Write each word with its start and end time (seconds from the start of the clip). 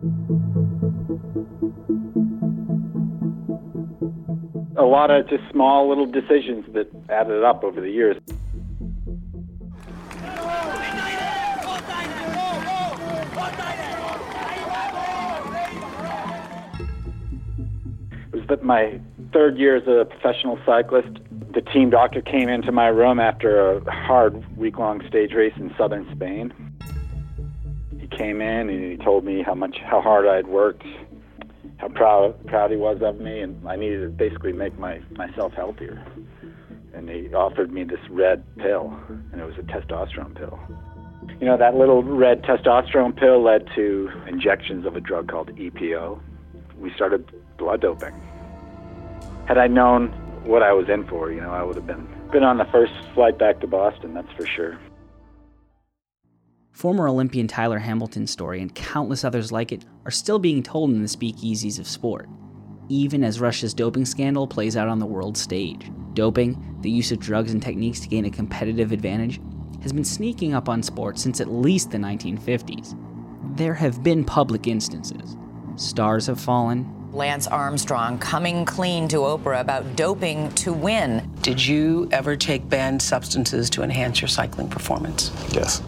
A 0.00 0.04
lot 4.84 5.10
of 5.10 5.28
just 5.28 5.42
small 5.50 5.88
little 5.88 6.06
decisions 6.06 6.66
that 6.72 6.88
added 7.08 7.42
up 7.42 7.64
over 7.64 7.80
the 7.80 7.90
years. 7.90 8.16
It 18.28 18.36
was 18.36 18.46
that 18.48 18.62
my 18.62 19.00
third 19.32 19.58
year 19.58 19.74
as 19.74 19.88
a 19.88 20.04
professional 20.04 20.60
cyclist, 20.64 21.08
the 21.52 21.60
team 21.60 21.90
doctor 21.90 22.20
came 22.20 22.48
into 22.48 22.70
my 22.70 22.86
room 22.86 23.18
after 23.18 23.78
a 23.78 23.92
hard 23.92 24.56
week 24.56 24.78
long 24.78 25.04
stage 25.08 25.32
race 25.32 25.54
in 25.56 25.74
southern 25.76 26.08
Spain. 26.14 26.67
Came 28.18 28.40
in 28.40 28.68
and 28.68 28.90
he 28.90 28.96
told 28.96 29.24
me 29.24 29.44
how 29.44 29.54
much 29.54 29.78
how 29.78 30.00
hard 30.00 30.26
I'd 30.26 30.48
worked, 30.48 30.82
how 31.76 31.86
proud 31.88 32.44
proud 32.48 32.72
he 32.72 32.76
was 32.76 33.00
of 33.00 33.20
me, 33.20 33.40
and 33.42 33.66
I 33.68 33.76
needed 33.76 34.00
to 34.00 34.08
basically 34.08 34.52
make 34.52 34.76
my 34.76 35.00
myself 35.12 35.52
healthier. 35.52 36.04
And 36.92 37.08
he 37.08 37.32
offered 37.32 37.72
me 37.72 37.84
this 37.84 38.00
red 38.10 38.42
pill, 38.56 38.98
and 39.30 39.40
it 39.40 39.44
was 39.44 39.54
a 39.56 39.62
testosterone 39.62 40.34
pill. 40.36 40.58
You 41.40 41.46
know, 41.46 41.56
that 41.58 41.76
little 41.76 42.02
red 42.02 42.42
testosterone 42.42 43.16
pill 43.16 43.40
led 43.40 43.68
to 43.76 44.10
injections 44.26 44.84
of 44.84 44.96
a 44.96 45.00
drug 45.00 45.28
called 45.28 45.54
EPO. 45.54 46.20
We 46.76 46.92
started 46.94 47.30
blood 47.56 47.82
doping. 47.82 48.14
Had 49.46 49.58
I 49.58 49.68
known 49.68 50.08
what 50.44 50.64
I 50.64 50.72
was 50.72 50.88
in 50.88 51.06
for, 51.06 51.30
you 51.30 51.40
know, 51.40 51.52
I 51.52 51.62
would 51.62 51.76
have 51.76 51.86
been 51.86 52.08
been 52.32 52.42
on 52.42 52.58
the 52.58 52.66
first 52.72 52.92
flight 53.14 53.38
back 53.38 53.60
to 53.60 53.68
Boston, 53.68 54.14
that's 54.14 54.32
for 54.32 54.44
sure. 54.44 54.76
Former 56.78 57.08
Olympian 57.08 57.48
Tyler 57.48 57.80
Hamilton's 57.80 58.30
story 58.30 58.62
and 58.62 58.72
countless 58.72 59.24
others 59.24 59.50
like 59.50 59.72
it 59.72 59.84
are 60.04 60.12
still 60.12 60.38
being 60.38 60.62
told 60.62 60.90
in 60.90 61.02
the 61.02 61.08
speakeasies 61.08 61.80
of 61.80 61.88
sport, 61.88 62.28
even 62.88 63.24
as 63.24 63.40
Russia's 63.40 63.74
doping 63.74 64.04
scandal 64.04 64.46
plays 64.46 64.76
out 64.76 64.86
on 64.86 65.00
the 65.00 65.04
world 65.04 65.36
stage. 65.36 65.90
Doping, 66.14 66.76
the 66.82 66.88
use 66.88 67.10
of 67.10 67.18
drugs 67.18 67.52
and 67.52 67.60
techniques 67.60 67.98
to 67.98 68.08
gain 68.08 68.26
a 68.26 68.30
competitive 68.30 68.92
advantage, 68.92 69.40
has 69.82 69.92
been 69.92 70.04
sneaking 70.04 70.54
up 70.54 70.68
on 70.68 70.80
sports 70.80 71.20
since 71.20 71.40
at 71.40 71.50
least 71.50 71.90
the 71.90 71.98
1950s. 71.98 72.96
There 73.56 73.74
have 73.74 74.04
been 74.04 74.24
public 74.24 74.68
instances. 74.68 75.36
Stars 75.74 76.28
have 76.28 76.38
fallen. 76.38 77.10
Lance 77.10 77.48
Armstrong 77.48 78.20
coming 78.20 78.64
clean 78.64 79.08
to 79.08 79.16
Oprah 79.16 79.60
about 79.60 79.96
doping 79.96 80.52
to 80.52 80.72
win. 80.72 81.28
Did 81.42 81.66
you 81.66 82.08
ever 82.12 82.36
take 82.36 82.68
banned 82.68 83.02
substances 83.02 83.68
to 83.70 83.82
enhance 83.82 84.20
your 84.20 84.28
cycling 84.28 84.68
performance? 84.68 85.32
Yes. 85.50 85.82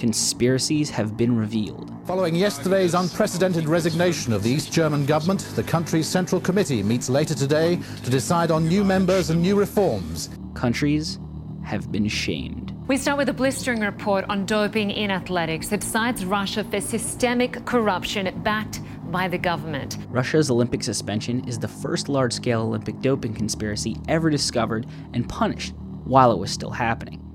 Conspiracies 0.00 0.88
have 0.88 1.14
been 1.18 1.36
revealed. 1.36 1.92
Following 2.06 2.34
yesterday's 2.34 2.94
unprecedented 2.94 3.68
resignation 3.68 4.32
of 4.32 4.42
the 4.42 4.48
East 4.48 4.72
German 4.72 5.04
government, 5.04 5.40
the 5.56 5.62
country's 5.62 6.08
Central 6.08 6.40
Committee 6.40 6.82
meets 6.82 7.10
later 7.10 7.34
today 7.34 7.78
to 8.02 8.08
decide 8.08 8.50
on 8.50 8.66
new 8.66 8.82
members 8.82 9.28
and 9.28 9.42
new 9.42 9.54
reforms. 9.54 10.30
Countries 10.54 11.18
have 11.64 11.92
been 11.92 12.08
shamed. 12.08 12.74
We 12.88 12.96
start 12.96 13.18
with 13.18 13.28
a 13.28 13.34
blistering 13.34 13.80
report 13.80 14.24
on 14.30 14.46
doping 14.46 14.90
in 14.90 15.10
athletics 15.10 15.68
that 15.68 15.82
cites 15.82 16.24
Russia 16.24 16.64
for 16.64 16.80
systemic 16.80 17.62
corruption 17.66 18.40
backed 18.42 18.80
by 19.12 19.28
the 19.28 19.36
government. 19.36 19.98
Russia's 20.08 20.50
Olympic 20.50 20.82
suspension 20.82 21.46
is 21.46 21.58
the 21.58 21.68
first 21.68 22.08
large 22.08 22.32
scale 22.32 22.62
Olympic 22.62 22.98
doping 23.02 23.34
conspiracy 23.34 23.98
ever 24.08 24.30
discovered 24.30 24.86
and 25.12 25.28
punished 25.28 25.74
while 26.04 26.32
it 26.32 26.38
was 26.38 26.50
still 26.50 26.70
happening. 26.70 27.29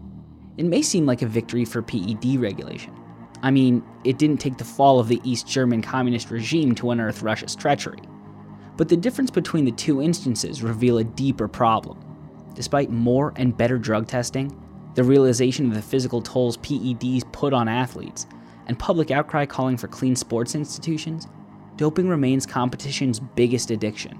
It 0.58 0.66
may 0.66 0.81
seem 0.81 1.06
like 1.06 1.22
a 1.22 1.28
victory 1.28 1.66
for 1.66 1.81
PED 1.81 2.38
regulation. 2.38 2.94
I 3.44 3.52
mean, 3.52 3.84
it 4.03 4.17
didn't 4.17 4.39
take 4.39 4.58
the 4.58 4.64
fall 4.64 5.00
of 5.00 5.08
the 5.08 5.22
East 5.23 5.47
German 5.47 5.81
communist 5.81 6.31
regime 6.31 6.73
to 6.75 6.92
unearth 6.92 7.22
Russia's 7.22 7.56
treachery. 7.56 8.00
But 8.78 8.89
the 8.89 8.97
difference 8.97 9.31
between 9.31 9.66
the 9.66 9.72
two 9.72 10.02
instances 10.02 10.64
reveal 10.64 10.97
a 10.97 11.03
deeper 11.03 11.47
problem. 11.47 12.00
Despite 12.53 12.89
more 12.89 13.34
and 13.36 13.56
better 13.56 13.78
drug 13.78 14.07
testing, 14.07 14.57
the 14.96 15.03
realization 15.03 15.68
of 15.68 15.74
the 15.74 15.81
physical 15.81 16.22
tolls 16.22 16.58
PEDs 16.58 17.29
put 17.34 17.53
on 17.53 17.68
athletes, 17.68 18.28
and 18.68 18.79
public 18.79 19.12
outcry 19.12 19.46
calling 19.46 19.78
for 19.78 19.88
clean 19.88 20.16
sports 20.16 20.56
institutions, 20.56 21.28
doping 21.75 22.08
remains 22.08 22.46
competition's 22.46 23.19
biggest 23.19 23.72
addiction. 23.72 24.18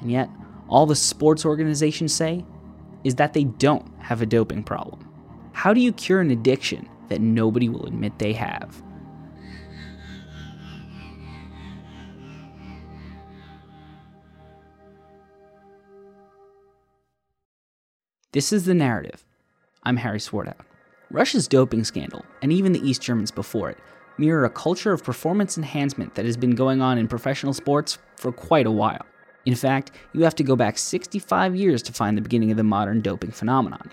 And 0.00 0.12
yet, 0.12 0.28
all 0.68 0.84
the 0.84 0.94
sports 0.94 1.46
organizations 1.46 2.14
say 2.14 2.44
is 3.02 3.14
that 3.14 3.32
they 3.32 3.44
don't 3.44 3.86
have 3.98 4.20
a 4.20 4.26
doping 4.26 4.62
problem. 4.62 5.07
How 5.58 5.74
do 5.74 5.80
you 5.80 5.92
cure 5.92 6.20
an 6.20 6.30
addiction 6.30 6.88
that 7.08 7.20
nobody 7.20 7.68
will 7.68 7.84
admit 7.84 8.20
they 8.20 8.32
have? 8.32 8.80
This 18.30 18.52
is 18.52 18.66
the 18.66 18.74
narrative. 18.74 19.24
I'm 19.82 19.96
Harry 19.96 20.20
Swartout. 20.20 20.60
Russia's 21.10 21.48
doping 21.48 21.82
scandal, 21.82 22.24
and 22.40 22.52
even 22.52 22.70
the 22.70 22.88
East 22.88 23.02
Germans 23.02 23.32
before 23.32 23.68
it, 23.68 23.78
mirror 24.16 24.44
a 24.44 24.50
culture 24.50 24.92
of 24.92 25.02
performance 25.02 25.58
enhancement 25.58 26.14
that 26.14 26.24
has 26.24 26.36
been 26.36 26.54
going 26.54 26.80
on 26.80 26.98
in 26.98 27.08
professional 27.08 27.52
sports 27.52 27.98
for 28.14 28.30
quite 28.30 28.68
a 28.68 28.70
while. 28.70 29.04
In 29.44 29.56
fact, 29.56 29.90
you 30.12 30.22
have 30.22 30.36
to 30.36 30.44
go 30.44 30.54
back 30.54 30.78
65 30.78 31.56
years 31.56 31.82
to 31.82 31.92
find 31.92 32.16
the 32.16 32.22
beginning 32.22 32.52
of 32.52 32.56
the 32.56 32.62
modern 32.62 33.00
doping 33.00 33.32
phenomenon. 33.32 33.90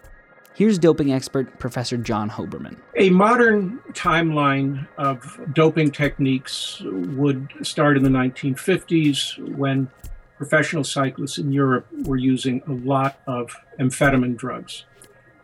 Here's 0.56 0.80
doping 0.80 1.12
expert 1.12 1.60
Professor 1.60 1.98
John 1.98 2.30
Hoberman. 2.30 2.78
A 2.96 3.10
modern 3.10 3.80
timeline 3.92 4.88
of 4.98 5.38
doping 5.52 5.92
techniques 5.92 6.82
would 6.82 7.52
start 7.62 7.98
in 7.98 8.04
the 8.04 8.10
1950s 8.10 9.38
when 9.58 9.90
professional 10.38 10.86
cyclists 10.86 11.40
in 11.40 11.52
Europe 11.52 11.88
were 12.06 12.16
using 12.16 12.62
a 12.68 12.72
lot 12.72 13.20
of 13.28 13.54
amphetamine 13.82 14.38
drugs. 14.38 14.86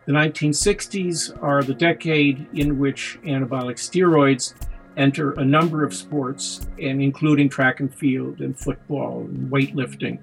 The 0.06 0.12
1960s 0.12 1.42
are 1.42 1.62
the 1.62 1.74
decade 1.74 2.46
in 2.54 2.78
which 2.78 3.18
anabolic 3.22 3.76
steroids 3.76 4.54
enter 4.96 5.32
a 5.32 5.44
number 5.44 5.84
of 5.84 5.92
sports, 5.92 6.66
and 6.80 7.02
including 7.02 7.50
track 7.50 7.80
and 7.80 7.94
field 7.94 8.40
and 8.40 8.58
football 8.58 9.20
and 9.20 9.52
weightlifting. 9.52 10.18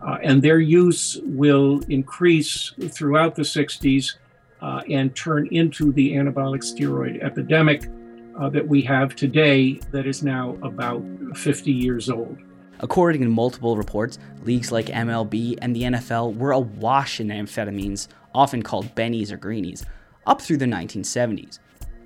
Uh, 0.00 0.18
and 0.22 0.42
their 0.42 0.58
use 0.58 1.18
will 1.22 1.80
increase 1.88 2.72
throughout 2.90 3.36
the 3.36 3.42
60s 3.42 4.14
uh, 4.62 4.80
and 4.88 5.14
turn 5.14 5.48
into 5.48 5.92
the 5.92 6.12
anabolic 6.12 6.62
steroid 6.62 7.22
epidemic 7.22 7.88
uh, 8.40 8.48
that 8.48 8.66
we 8.66 8.80
have 8.80 9.14
today, 9.14 9.74
that 9.90 10.06
is 10.06 10.22
now 10.22 10.56
about 10.62 11.02
50 11.34 11.70
years 11.70 12.08
old. 12.08 12.38
According 12.80 13.22
to 13.22 13.28
multiple 13.28 13.76
reports, 13.76 14.18
leagues 14.44 14.72
like 14.72 14.86
MLB 14.86 15.58
and 15.60 15.76
the 15.76 15.82
NFL 15.82 16.36
were 16.36 16.52
awash 16.52 17.20
in 17.20 17.28
amphetamines, 17.28 18.08
often 18.34 18.62
called 18.62 18.94
bennies 18.94 19.30
or 19.30 19.36
greenies, 19.36 19.84
up 20.26 20.40
through 20.40 20.56
the 20.56 20.64
1970s. 20.64 21.58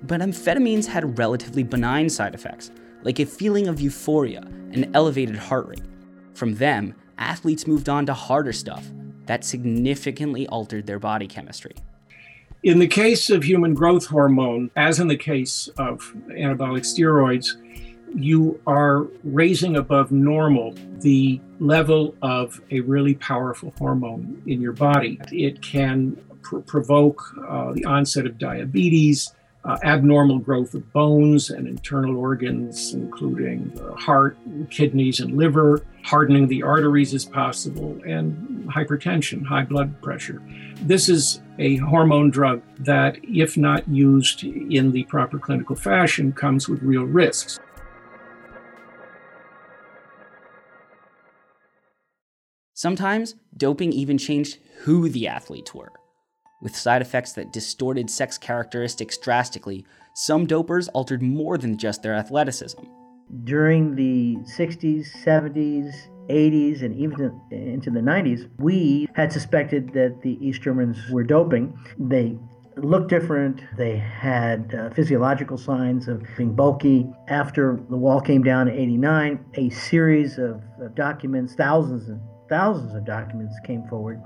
But 0.03 0.21
amphetamines 0.21 0.85
had 0.85 1.17
relatively 1.17 1.63
benign 1.63 2.09
side 2.09 2.35
effects, 2.35 2.71
like 3.03 3.19
a 3.19 3.25
feeling 3.25 3.67
of 3.67 3.79
euphoria 3.79 4.41
and 4.71 4.89
elevated 4.95 5.35
heart 5.35 5.67
rate. 5.67 5.85
From 6.33 6.55
them, 6.55 6.93
athletes 7.17 7.65
moved 7.65 7.89
on 7.89 8.05
to 8.05 8.13
harder 8.13 8.53
stuff 8.53 8.85
that 9.25 9.43
significantly 9.43 10.47
altered 10.47 10.85
their 10.85 10.99
body 10.99 11.27
chemistry. 11.27 11.75
In 12.67 12.79
the 12.79 12.87
case 12.87 13.29
of 13.29 13.45
human 13.45 13.73
growth 13.73 14.07
hormone, 14.07 14.71
as 14.75 14.99
in 14.99 15.07
the 15.07 15.15
case 15.15 15.69
of 15.77 16.13
anabolic 16.27 16.83
steroids, 16.83 17.55
you 18.13 18.59
are 18.67 19.07
raising 19.23 19.77
above 19.77 20.11
normal 20.11 20.75
the 20.99 21.39
level 21.61 22.13
of 22.21 22.59
a 22.69 22.81
really 22.81 23.13
powerful 23.13 23.73
hormone 23.77 24.43
in 24.47 24.59
your 24.59 24.73
body. 24.73 25.17
It 25.31 25.61
can 25.61 26.17
pr- 26.41 26.57
provoke 26.57 27.23
uh, 27.47 27.71
the 27.71 27.85
onset 27.85 28.25
of 28.25 28.37
diabetes, 28.37 29.33
uh, 29.67 29.77
abnormal 29.83 30.39
growth 30.39 30.73
of 30.73 30.91
bones 30.93 31.49
and 31.49 31.67
internal 31.67 32.17
organs, 32.17 32.93
including 32.93 33.77
heart, 33.97 34.37
kidneys, 34.69 35.19
and 35.19 35.37
liver. 35.37 35.83
Hardening 36.03 36.47
the 36.47 36.63
arteries 36.63 37.13
is 37.13 37.25
possible, 37.25 37.99
and 38.07 38.65
hypertension, 38.69 39.45
high 39.45 39.65
blood 39.65 40.01
pressure. 40.01 40.41
This 40.83 41.09
is 41.09 41.41
a 41.59 41.75
hormone 41.77 42.29
drug 42.29 42.61
that, 42.79 43.17
if 43.23 43.57
not 43.57 43.87
used 43.89 44.45
in 44.45 44.93
the 44.93 45.03
proper 45.03 45.37
clinical 45.37 45.75
fashion, 45.75 46.31
comes 46.31 46.69
with 46.69 46.81
real 46.81 47.03
risks. 47.03 47.59
Sometimes, 52.73 53.35
doping 53.57 53.91
even 53.91 54.17
changed 54.17 54.59
who 54.83 55.09
the 55.09 55.27
athletes 55.27 55.73
were. 55.73 55.91
With 56.59 56.75
side 56.75 57.03
effects 57.03 57.33
that 57.33 57.53
distorted 57.53 58.09
sex 58.09 58.37
characteristics 58.37 59.15
drastically, 59.17 59.85
some 60.13 60.47
dopers 60.47 60.89
altered 60.91 61.21
more 61.21 61.55
than 61.55 61.77
just 61.77 62.01
their 62.01 62.15
athleticism. 62.15 62.81
During 63.43 63.95
the 63.95 64.37
60s, 64.57 65.05
70s, 65.23 65.93
80s, 66.29 66.81
and 66.81 66.95
even 66.95 67.39
into 67.51 67.91
the 67.91 67.99
90s, 67.99 68.49
we 68.57 69.07
had 69.13 69.31
suspected 69.31 69.93
that 69.93 70.21
the 70.23 70.43
East 70.43 70.63
Germans 70.63 70.97
were 71.11 71.23
doping. 71.23 71.77
They 71.99 72.39
looked 72.75 73.09
different. 73.09 73.61
They 73.77 73.97
had 73.97 74.73
uh, 74.73 74.89
physiological 74.89 75.59
signs 75.59 76.07
of 76.07 76.23
being 76.37 76.55
bulky. 76.55 77.07
After 77.27 77.79
the 77.89 77.97
wall 77.97 78.19
came 78.19 78.41
down 78.43 78.67
in 78.67 78.75
89, 78.75 79.45
a 79.55 79.69
series 79.69 80.39
of, 80.39 80.63
of 80.81 80.95
documents, 80.95 81.53
thousands 81.53 82.09
and 82.09 82.19
thousands 82.49 82.95
of 82.95 83.05
documents 83.05 83.53
came 83.65 83.83
forward 83.87 84.21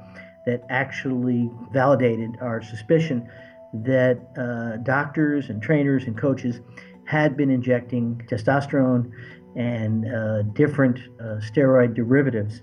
that 0.45 0.63
actually 0.69 1.49
validated 1.71 2.37
our 2.41 2.61
suspicion 2.61 3.29
that 3.73 4.19
uh, 4.37 4.77
doctors 4.83 5.49
and 5.49 5.61
trainers 5.61 6.03
and 6.05 6.17
coaches 6.17 6.59
had 7.05 7.37
been 7.37 7.49
injecting 7.49 8.21
testosterone 8.29 9.11
and 9.55 10.05
uh, 10.13 10.41
different 10.53 10.99
uh, 11.19 11.39
steroid 11.39 11.93
derivatives 11.93 12.61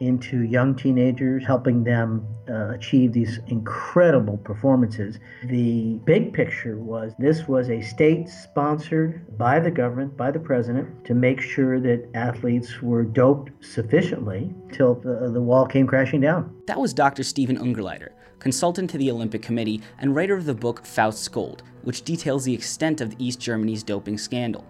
into 0.00 0.42
young 0.42 0.74
teenagers, 0.74 1.44
helping 1.46 1.84
them 1.84 2.26
uh, 2.48 2.70
achieve 2.70 3.12
these 3.12 3.40
incredible 3.48 4.36
performances. 4.38 5.18
The 5.44 5.98
big 6.04 6.32
picture 6.32 6.78
was 6.78 7.12
this 7.18 7.48
was 7.48 7.70
a 7.70 7.80
state 7.80 8.28
sponsored 8.28 9.36
by 9.38 9.58
the 9.58 9.70
government, 9.70 10.16
by 10.16 10.30
the 10.30 10.38
president, 10.38 11.04
to 11.06 11.14
make 11.14 11.40
sure 11.40 11.80
that 11.80 12.08
athletes 12.14 12.82
were 12.82 13.04
doped 13.04 13.50
sufficiently 13.64 14.54
till 14.72 14.94
the, 14.94 15.30
the 15.32 15.40
wall 15.40 15.66
came 15.66 15.86
crashing 15.86 16.20
down. 16.20 16.54
That 16.66 16.78
was 16.78 16.92
Dr. 16.92 17.22
Steven 17.22 17.56
Ungerleider, 17.56 18.10
consultant 18.38 18.90
to 18.90 18.98
the 18.98 19.10
Olympic 19.10 19.42
Committee 19.42 19.80
and 19.98 20.14
writer 20.14 20.34
of 20.36 20.44
the 20.44 20.54
book 20.54 20.84
Faust's 20.84 21.28
Gold, 21.28 21.62
which 21.82 22.02
details 22.02 22.44
the 22.44 22.54
extent 22.54 23.00
of 23.00 23.14
East 23.18 23.40
Germany's 23.40 23.82
doping 23.82 24.18
scandal. 24.18 24.64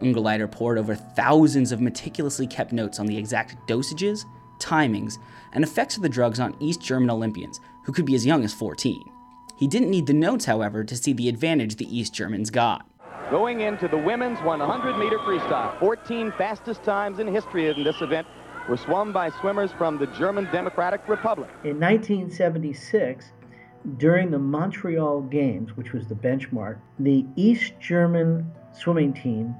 Ungerleider 0.00 0.50
poured 0.50 0.78
over 0.78 0.94
thousands 0.94 1.72
of 1.72 1.80
meticulously 1.80 2.46
kept 2.46 2.72
notes 2.72 2.98
on 2.98 3.06
the 3.06 3.16
exact 3.16 3.56
dosages, 3.68 4.24
timings, 4.58 5.18
and 5.52 5.64
effects 5.64 5.96
of 5.96 6.02
the 6.02 6.08
drugs 6.08 6.40
on 6.40 6.56
East 6.60 6.80
German 6.80 7.10
Olympians, 7.10 7.60
who 7.84 7.92
could 7.92 8.04
be 8.04 8.14
as 8.14 8.26
young 8.26 8.44
as 8.44 8.52
14. 8.52 9.02
He 9.56 9.66
didn't 9.66 9.90
need 9.90 10.06
the 10.06 10.12
notes, 10.12 10.44
however, 10.44 10.84
to 10.84 10.96
see 10.96 11.12
the 11.12 11.28
advantage 11.28 11.76
the 11.76 11.96
East 11.98 12.12
Germans 12.14 12.50
got. 12.50 12.86
Going 13.30 13.62
into 13.62 13.88
the 13.88 13.96
women's 13.96 14.40
100 14.40 14.98
meter 14.98 15.18
freestyle, 15.18 15.78
14 15.80 16.32
fastest 16.38 16.84
times 16.84 17.18
in 17.18 17.26
history 17.26 17.68
in 17.68 17.82
this 17.82 18.00
event 18.02 18.26
were 18.68 18.76
swum 18.76 19.12
by 19.12 19.30
swimmers 19.30 19.72
from 19.72 19.98
the 19.98 20.06
German 20.08 20.44
Democratic 20.52 21.08
Republic. 21.08 21.50
In 21.64 21.80
1976, 21.80 23.32
during 23.98 24.30
the 24.30 24.38
Montreal 24.38 25.22
Games, 25.22 25.76
which 25.76 25.92
was 25.92 26.06
the 26.06 26.14
benchmark, 26.14 26.78
the 26.98 27.24
East 27.36 27.72
German 27.80 28.50
swimming 28.72 29.12
team 29.12 29.54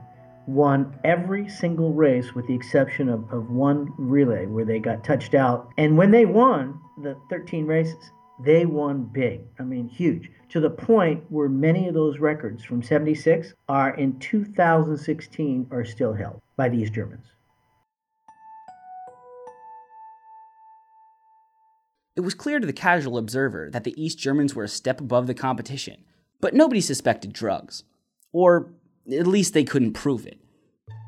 won 0.46 0.98
every 1.04 1.48
single 1.48 1.93
race 1.93 2.34
with 2.34 2.46
the 2.46 2.54
exception 2.54 3.08
of, 3.08 3.31
of 3.32 3.50
one 3.50 3.93
relay 3.98 4.46
where 4.46 4.64
they 4.64 4.78
got 4.78 5.04
touched 5.04 5.34
out. 5.34 5.70
And 5.76 5.96
when 5.96 6.10
they 6.10 6.25
won 6.25 6.81
the 7.02 7.16
13 7.31 7.66
races, 7.66 8.12
they 8.38 8.66
won 8.66 9.04
big. 9.12 9.40
I 9.58 9.62
mean, 9.62 9.88
huge. 9.88 10.31
To 10.50 10.60
the 10.60 10.70
point 10.70 11.25
where 11.28 11.48
many 11.48 11.88
of 11.88 11.94
those 11.94 12.19
records 12.19 12.62
from 12.64 12.82
76 12.82 13.54
are 13.69 13.94
in 13.96 14.19
2016 14.19 15.66
are 15.70 15.84
still 15.84 16.12
held 16.12 16.40
by 16.56 16.69
these 16.69 16.90
Germans. 16.90 17.26
It 22.14 22.20
was 22.20 22.34
clear 22.34 22.60
to 22.60 22.66
the 22.66 22.72
casual 22.72 23.19
observer 23.19 23.69
that 23.70 23.84
the 23.84 24.00
East 24.02 24.19
Germans 24.19 24.54
were 24.54 24.64
a 24.64 24.69
step 24.69 25.00
above 25.00 25.26
the 25.26 25.34
competition, 25.34 26.04
but 26.40 26.54
nobody 26.54 26.81
suspected 26.81 27.32
drugs. 27.32 27.84
Or 28.32 28.70
at 29.12 29.26
least 29.26 29.55
they 29.55 29.64
couldn't 29.64 29.93
prove 29.93 30.26
it. 30.26 30.41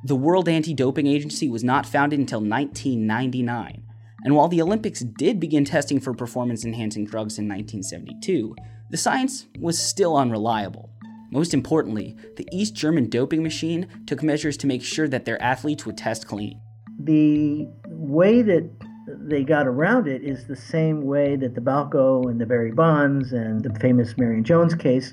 The 0.04 0.16
World 0.16 0.48
Anti 0.48 0.74
Doping 0.74 1.06
Agency 1.06 1.48
was 1.48 1.64
not 1.64 1.86
founded 1.86 2.20
until 2.20 2.40
1999, 2.40 3.82
and 4.24 4.34
while 4.34 4.48
the 4.48 4.62
Olympics 4.62 5.00
did 5.00 5.40
begin 5.40 5.64
testing 5.64 6.00
for 6.00 6.14
performance 6.14 6.64
enhancing 6.64 7.04
drugs 7.04 7.38
in 7.38 7.48
1972, 7.48 8.54
the 8.90 8.96
science 8.96 9.46
was 9.58 9.78
still 9.78 10.16
unreliable. 10.16 10.90
Most 11.30 11.52
importantly, 11.52 12.16
the 12.36 12.48
East 12.52 12.74
German 12.74 13.10
doping 13.10 13.42
machine 13.42 13.86
took 14.06 14.22
measures 14.22 14.56
to 14.58 14.66
make 14.66 14.82
sure 14.82 15.08
that 15.08 15.24
their 15.24 15.40
athletes 15.42 15.84
would 15.84 15.98
test 15.98 16.26
clean. 16.26 16.60
The 17.00 17.68
way 17.86 18.42
that 18.42 18.70
they 19.06 19.44
got 19.44 19.66
around 19.66 20.06
it 20.06 20.22
is 20.22 20.46
the 20.46 20.56
same 20.56 21.02
way 21.02 21.36
that 21.36 21.54
the 21.54 21.60
Balco 21.60 22.30
and 22.30 22.40
the 22.40 22.46
Barry 22.46 22.72
Bonds 22.72 23.32
and 23.32 23.62
the 23.62 23.78
famous 23.78 24.16
Marion 24.16 24.44
Jones 24.44 24.74
case 24.74 25.12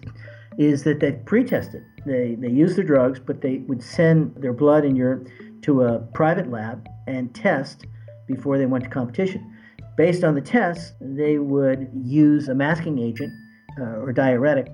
is 0.58 0.84
that 0.84 1.00
they 1.00 1.14
pre-tested. 1.14 1.84
They 2.06 2.36
they 2.40 2.50
used 2.50 2.76
the 2.76 2.84
drugs, 2.84 3.20
but 3.20 3.42
they 3.42 3.58
would 3.68 3.82
send 3.82 4.36
their 4.36 4.54
blood 4.54 4.86
and 4.86 4.98
urine 4.98 5.28
to 5.64 5.84
a 5.84 6.00
private 6.14 6.50
lab 6.50 6.88
and 7.08 7.34
test 7.34 7.86
before 8.28 8.58
they 8.58 8.66
went 8.66 8.84
to 8.84 8.90
competition. 8.90 9.52
Based 9.98 10.24
on 10.24 10.36
the 10.36 10.42
tests, 10.42 10.94
they 11.00 11.38
would 11.38 11.90
use 11.94 12.50
a 12.50 12.56
masking 12.56 13.00
agent 13.00 13.34
uh, 13.80 14.00
or 14.02 14.12
diuretic 14.12 14.68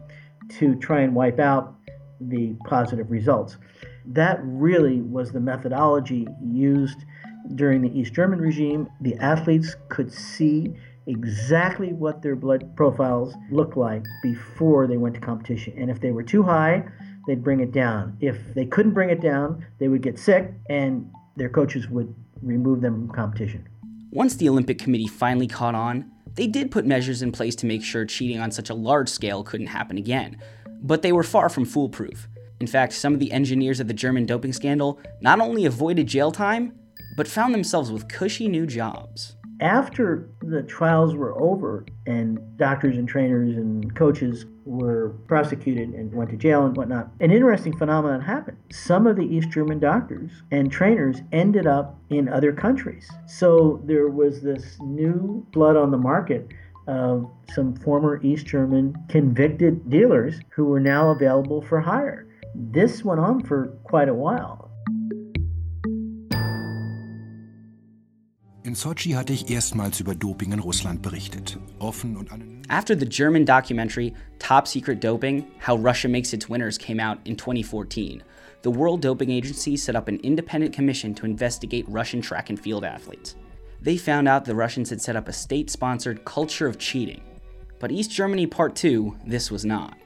to 0.50 0.75
try 0.75 1.01
and 1.01 1.16
wipe 1.16 1.39
out 1.39 1.75
the 2.19 2.56
positive 2.66 3.10
results. 3.10 3.57
That 4.06 4.39
really 4.44 5.01
was 5.01 5.31
the 5.31 5.39
methodology 5.39 6.28
used 6.44 7.06
during 7.56 7.81
the 7.81 7.98
East 7.98 8.13
German 8.13 8.39
regime. 8.39 8.88
The 9.01 9.16
athletes 9.16 9.75
could 9.89 10.12
see 10.12 10.74
exactly 11.07 11.94
what 11.94 12.21
their 12.21 12.36
blood 12.36 12.75
profiles 12.75 13.33
looked 13.50 13.77
like 13.77 14.06
before 14.21 14.88
they 14.88 14.98
went 14.98 15.15
to 15.15 15.21
competition. 15.21 15.74
And 15.77 15.89
if 15.89 16.00
they 16.00 16.12
were 16.12 16.24
too 16.24 16.44
high, 16.44 16.83
they'd 17.27 17.44
bring 17.44 17.59
it 17.59 17.71
down. 17.71 18.18
If 18.19 18.53
they 18.53 18.65
couldn't 18.65 18.94
bring 18.94 19.09
it 19.09 19.21
down, 19.21 19.65
they 19.80 19.88
would 19.88 20.01
get 20.01 20.19
sick 20.19 20.53
and 20.69 21.12
their 21.36 21.50
coaches 21.50 21.88
would 21.89 22.13
remove 22.42 22.81
them 22.81 23.07
from 23.07 23.15
competition. 23.15 23.68
Once 24.12 24.36
the 24.36 24.50
Olympic 24.50 24.77
Committee 24.77 25.07
finally 25.07 25.48
caught 25.48 25.75
on, 25.75 26.12
they 26.36 26.48
did 26.48 26.71
put 26.71 26.86
measures 26.86 27.21
in 27.21 27.31
place 27.31 27.56
to 27.56 27.65
make 27.65 27.83
sure 27.83 28.06
cheating 28.06 28.39
on 28.39 28.51
such 28.51 28.69
a 28.69 28.74
large 28.74 29.09
scale 29.09 29.44
couldn't 29.44 29.68
happen 29.68 29.97
again. 29.97 30.38
But 30.81 31.01
they 31.01 31.12
were 31.12 31.24
far 31.24 31.50
from 31.50 31.65
foolproof. 31.65 32.27
In 32.59 32.68
fact, 32.68 32.94
some 32.94 33.13
of 33.13 33.19
the 33.19 33.31
engineers 33.31 33.80
of 33.80 33.88
the 33.88 33.94
German 33.94 34.25
doping 34.25 34.54
scandal 34.54 35.00
not 35.21 35.39
only 35.39 35.65
avoided 35.65 36.07
jail 36.07 36.31
time, 36.31 36.77
but 37.18 37.27
found 37.27 37.54
themselves 37.54 37.92
with 37.92 38.07
cushy 38.07 38.47
new 38.47 38.65
jobs 38.65 39.36
after 39.62 40.28
the 40.42 40.63
trials 40.63 41.16
were 41.16 41.40
over 41.40 41.86
and 42.08 42.40
doctors 42.58 42.98
and 42.98 43.08
trainers 43.08 43.56
and 43.56 43.96
coaches 43.96 44.46
were 44.66 45.10
prosecuted 45.28 45.90
and 45.90 46.13
went 46.13 46.31
to 46.31 46.36
jail 46.36 46.66
and 46.66 46.75
whatnot, 46.75 47.10
an 47.19 47.31
interesting 47.31 47.78
phenomenon 47.78 48.19
happened. 48.22 48.58
Some 48.72 49.06
of 49.06 49.16
the 49.16 49.24
East 49.24 49.50
German 49.50 49.80
doctors 49.80 50.31
and 50.52 50.72
trainers 50.72 51.18
ended 51.31 51.68
up 51.68 52.00
in 52.10 52.28
other 52.28 52.52
countries. 52.52 53.10
So 53.28 53.81
there 53.86 54.10
was 54.10 54.42
this 54.42 54.78
new 54.81 55.46
blood 55.52 55.78
on 55.78 55.92
the 55.92 55.98
market 55.98 56.50
of 56.88 57.30
some 57.54 57.75
former 57.75 58.19
East 58.24 58.48
German 58.48 58.96
convicted 59.07 59.90
dealers 59.90 60.40
who 60.50 60.66
were 60.66 60.80
now 60.80 61.12
available 61.12 61.62
for 61.62 61.80
hire. 61.80 62.28
This 62.56 63.06
went 63.06 63.19
on 63.19 63.44
for 63.44 63.68
quite 63.84 64.10
a 64.10 64.14
while. 64.14 64.72
In 68.71 68.75
Sochi 68.75 69.16
hatte 69.16 69.33
ich 69.33 69.49
erstmals 69.49 69.99
über 69.99 70.16
Doping 70.16 70.54
in 70.54 70.59
Russland 70.61 71.01
berichtet. 71.01 71.59
Offen 71.80 72.16
und 72.16 72.31
anonym. 72.31 72.61
After 72.69 72.97
the 72.97 73.06
German 73.06 73.44
documentary 73.44 74.13
Top 74.40 74.66
Secret 74.66 75.04
Doping 75.04 75.45
How 75.59 75.75
Russia 75.75 76.07
Makes 76.07 76.31
Its 76.31 76.47
Winners 76.47 76.78
came 76.78 76.97
out 76.97 77.18
in 77.25 77.35
2014, 77.35 78.23
the 78.61 78.69
World 78.69 79.01
Doping 79.01 79.30
Agency 79.30 79.75
set 79.75 79.97
up 79.97 80.07
an 80.07 80.21
independent 80.23 80.73
commission 80.73 81.13
to 81.16 81.25
investigate 81.25 81.83
Russian 81.90 82.21
track 82.21 82.49
and 82.49 82.57
field 82.57 82.85
athletes. 82.85 83.35
They 83.81 83.97
found 83.97 84.30
out 84.30 84.45
the 84.45 84.56
Russians 84.56 84.90
had 84.90 85.01
set 85.01 85.18
up 85.18 85.28
a 85.28 85.33
state 85.33 85.69
sponsored 85.69 86.23
culture 86.23 86.66
of 86.66 86.80
cheating. 86.80 87.21
But 87.78 87.92
East 87.92 88.11
Germany 88.11 88.47
Part 88.47 88.78
2, 88.78 89.18
this 89.28 89.51
was 89.51 89.66
not. 89.66 89.97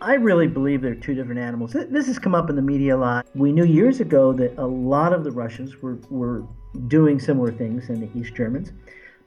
I 0.00 0.14
really 0.14 0.46
believe 0.46 0.80
they're 0.80 0.94
two 0.94 1.14
different 1.14 1.40
animals. 1.40 1.74
This 1.74 2.06
has 2.06 2.18
come 2.18 2.34
up 2.34 2.48
in 2.48 2.56
the 2.56 2.62
media 2.62 2.96
a 2.96 2.98
lot. 2.98 3.26
We 3.34 3.52
knew 3.52 3.66
years 3.66 4.00
ago 4.00 4.32
that 4.32 4.56
a 4.56 4.66
lot 4.66 5.12
of 5.12 5.24
the 5.24 5.30
Russians 5.30 5.82
were, 5.82 5.98
were 6.08 6.46
doing 6.88 7.18
similar 7.18 7.52
things 7.52 7.88
in 7.88 8.00
the 8.00 8.18
East 8.18 8.34
Germans, 8.34 8.72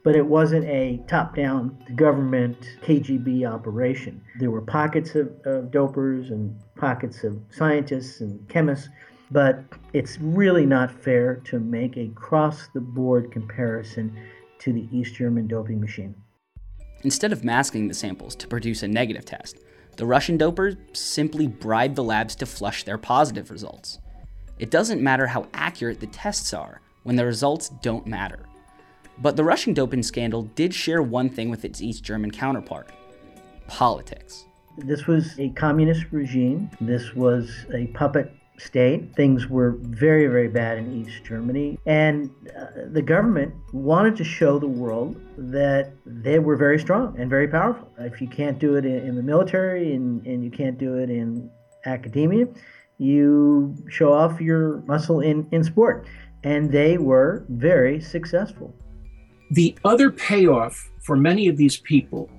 but 0.02 0.14
it 0.16 0.26
wasn't 0.26 0.64
a 0.66 1.02
top 1.08 1.34
down 1.34 1.76
government 1.96 2.56
KGB 2.82 3.46
operation. 3.46 4.22
There 4.38 4.50
were 4.50 4.62
pockets 4.62 5.14
of, 5.14 5.28
of 5.44 5.70
dopers 5.70 6.30
and 6.30 6.56
pockets 6.76 7.24
of 7.24 7.38
scientists 7.50 8.20
and 8.20 8.48
chemists, 8.48 8.88
but 9.30 9.62
it's 9.92 10.18
really 10.18 10.64
not 10.64 10.90
fair 10.90 11.36
to 11.36 11.58
make 11.58 11.96
a 11.96 12.08
cross 12.08 12.68
the 12.72 12.80
board 12.80 13.30
comparison 13.30 14.16
to 14.60 14.72
the 14.72 14.88
East 14.92 15.14
German 15.14 15.46
doping 15.46 15.80
machine. 15.80 16.14
Instead 17.02 17.32
of 17.32 17.44
masking 17.44 17.88
the 17.88 17.94
samples 17.94 18.34
to 18.36 18.48
produce 18.48 18.82
a 18.82 18.88
negative 18.88 19.24
test, 19.24 19.58
the 19.96 20.06
Russian 20.06 20.38
dopers 20.38 20.76
simply 20.96 21.46
bribed 21.46 21.96
the 21.96 22.04
labs 22.04 22.34
to 22.36 22.46
flush 22.46 22.84
their 22.84 22.98
positive 22.98 23.50
results. 23.50 23.98
It 24.58 24.70
doesn't 24.70 25.02
matter 25.02 25.26
how 25.26 25.46
accurate 25.54 26.00
the 26.00 26.06
tests 26.06 26.52
are, 26.52 26.80
when 27.08 27.16
the 27.16 27.24
results 27.24 27.70
don't 27.80 28.06
matter. 28.06 28.40
But 29.16 29.34
the 29.34 29.42
Russian 29.42 29.72
doping 29.72 30.02
scandal 30.02 30.42
did 30.42 30.74
share 30.74 31.02
one 31.02 31.30
thing 31.30 31.48
with 31.48 31.64
its 31.64 31.80
East 31.80 32.04
German 32.04 32.30
counterpart 32.30 32.90
politics. 33.66 34.44
This 34.76 35.06
was 35.06 35.38
a 35.38 35.48
communist 35.50 36.04
regime. 36.10 36.70
This 36.82 37.14
was 37.14 37.64
a 37.72 37.86
puppet 37.86 38.30
state. 38.58 39.16
Things 39.16 39.48
were 39.48 39.78
very, 39.80 40.26
very 40.26 40.48
bad 40.48 40.76
in 40.76 41.02
East 41.02 41.24
Germany. 41.24 41.78
And 41.86 42.30
uh, 42.54 42.66
the 42.92 43.00
government 43.00 43.54
wanted 43.72 44.14
to 44.16 44.24
show 44.24 44.58
the 44.58 44.68
world 44.68 45.16
that 45.38 45.94
they 46.04 46.38
were 46.38 46.56
very 46.56 46.78
strong 46.78 47.18
and 47.18 47.30
very 47.30 47.48
powerful. 47.48 47.90
If 47.96 48.20
you 48.20 48.28
can't 48.28 48.58
do 48.58 48.76
it 48.76 48.84
in, 48.84 48.98
in 48.98 49.16
the 49.16 49.22
military 49.22 49.94
and, 49.94 50.26
and 50.26 50.44
you 50.44 50.50
can't 50.50 50.76
do 50.76 50.98
it 50.98 51.08
in 51.08 51.50
academia, 51.86 52.48
you 52.98 53.74
show 53.88 54.12
off 54.12 54.40
your 54.42 54.82
muscle 54.82 55.20
in, 55.20 55.48
in 55.52 55.64
sport. 55.64 56.06
And 56.44 56.70
they 56.70 56.98
were 56.98 57.44
very 57.48 58.00
successful. 58.00 58.74
The 59.50 59.76
other 59.84 60.10
payoff 60.10 60.90
for 61.00 61.16
many 61.16 61.48
of 61.48 61.56
these 61.56 61.78
people 61.78 62.30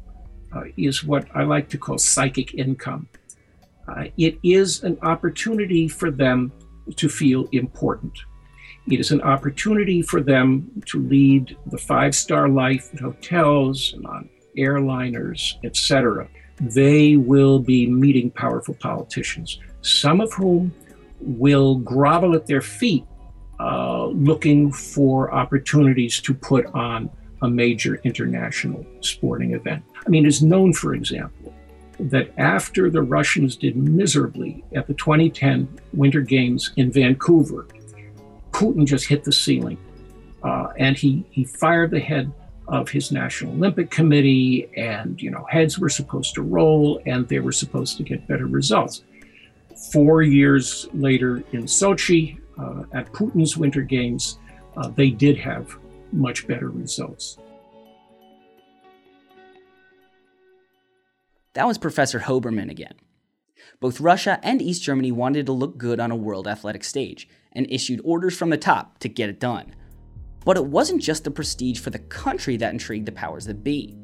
uh, 0.56 0.64
is 0.78 1.04
what 1.04 1.28
I 1.36 1.44
like 1.44 1.70
to 1.70 1.78
call 1.78 1.98
psychic 1.98 2.54
income. 2.54 3.08
Uh, 3.88 4.06
it 4.18 4.38
is 4.44 4.84
an 4.84 4.98
opportunity 5.02 5.88
for 5.88 6.12
them 6.12 6.52
to 6.96 7.10
feel 7.10 7.48
important. 7.52 8.14
It 8.88 9.00
is 9.00 9.12
an 9.12 9.22
opportunity 9.22 10.02
for 10.02 10.22
them 10.22 10.72
to 10.88 11.00
lead 11.00 11.56
the 11.68 11.78
five 11.78 12.16
star 12.16 12.48
life 12.48 12.90
at 12.94 13.00
hotels 13.00 13.94
and 13.94 14.06
on 14.06 14.30
airliners, 14.58 15.56
etc. 15.64 16.28
They 16.60 17.16
will 17.16 17.60
be 17.60 17.88
meeting 17.88 18.32
powerful 18.32 18.76
politicians, 18.76 19.60
some 19.82 20.22
of 20.22 20.34
whom 20.34 20.74
will 21.22 21.76
grovel 21.76 22.36
at 22.36 22.48
their 22.48 22.62
feet 22.62 23.06
looking 24.14 24.72
for 24.72 25.34
opportunities 25.34 26.20
to 26.22 26.34
put 26.34 26.66
on 26.68 27.10
a 27.42 27.50
major 27.50 27.96
international 28.04 28.86
sporting 29.02 29.54
event. 29.54 29.84
I 30.06 30.10
mean, 30.10 30.26
it's 30.26 30.42
known, 30.42 30.74
for 30.74 30.94
example, 30.94 31.54
that 32.00 32.32
after 32.38 32.90
the 32.90 33.02
Russians 33.02 33.56
did 33.56 33.76
miserably 33.76 34.64
at 34.76 34.88
the 34.88 34.94
2010 34.94 35.68
Winter 35.94 36.22
Games 36.22 36.72
in 36.78 36.92
Vancouver, 36.92 37.68
Putin 38.52 38.86
just 38.86 39.08
hit 39.08 39.24
the 39.24 39.32
ceiling. 39.32 39.78
Uh, 40.44 40.68
and 40.78 40.98
he, 40.98 41.26
he 41.30 41.44
fired 41.44 41.92
the 41.92 42.00
head 42.00 42.32
of 42.70 42.90
his 42.90 43.12
National 43.12 43.54
Olympic 43.54 43.90
Committee, 43.90 44.70
and 44.78 45.22
you 45.22 45.32
know 45.32 45.46
heads 45.50 45.80
were 45.80 45.90
supposed 45.90 46.36
to 46.36 46.42
roll, 46.42 47.02
and 47.06 47.28
they 47.28 47.40
were 47.40 47.52
supposed 47.52 47.98
to 47.98 48.04
get 48.04 48.28
better 48.28 48.46
results. 48.46 49.04
Four 49.92 50.22
years 50.22 50.88
later 50.94 51.38
in 51.52 51.64
Sochi, 51.64 52.40
uh, 52.60 52.84
at 52.94 53.12
Putin's 53.12 53.58
Winter 53.58 53.82
Games, 53.82 54.40
uh, 54.78 54.90
they 54.90 55.10
did 55.10 55.38
have 55.38 55.76
much 56.12 56.48
better 56.48 56.70
results. 56.70 57.38
That 61.54 61.68
was 61.68 61.78
Professor 61.78 62.20
Hoberman 62.20 62.70
again. 62.70 62.94
Both 63.80 64.00
Russia 64.00 64.40
and 64.44 64.62
East 64.62 64.84
Germany 64.84 65.12
wanted 65.12 65.46
to 65.46 65.52
look 65.52 65.78
good 65.78 66.00
on 66.00 66.12
a 66.12 66.16
world 66.16 66.48
athletic 66.48 66.84
stage 66.84 67.28
and 67.54 67.66
issued 67.70 68.02
orders 68.04 68.38
from 68.38 68.50
the 68.50 68.58
top 68.58 69.00
to 69.00 69.10
get 69.10 69.30
it 69.30 69.40
done. 69.40 69.76
But 70.46 70.58
it 70.58 70.66
wasn't 70.66 71.02
just 71.02 71.24
the 71.24 71.32
prestige 71.32 71.80
for 71.80 71.90
the 71.90 72.00
country 72.00 72.58
that 72.58 72.72
intrigued 72.72 73.08
the 73.08 73.12
powers 73.12 73.46
that 73.46 73.64
be. 73.64 73.98